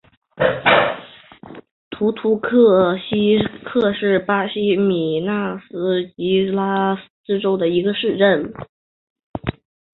[1.91, 2.41] 蓬图
[2.97, 8.51] 希克是巴西米纳斯吉拉斯州的一个市镇。